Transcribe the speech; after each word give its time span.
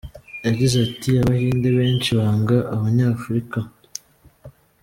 Yagize 0.45 0.75
ati 0.87 1.09
“Abahinde 1.23 1.69
benshi 1.79 2.09
banga 2.17 2.57
abanyafurika. 2.75 3.59